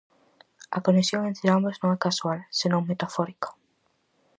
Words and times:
A 0.77 0.79
conexión 0.87 1.21
entre 1.25 1.47
ambas 1.57 1.75
non 1.81 1.89
é 1.95 1.97
causal, 2.05 2.39
senón 2.59 2.89
metafórica. 2.91 3.49